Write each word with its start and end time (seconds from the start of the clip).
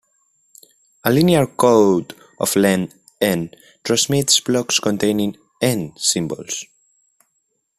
A 1.03 1.11
linear 1.11 1.45
code 1.45 2.15
of 2.39 2.55
length 2.55 2.95
"n" 3.21 3.51
transmits 3.83 4.39
blocks 4.39 4.79
containing 4.79 5.37
"n" 5.61 5.93
symbols. 5.95 6.65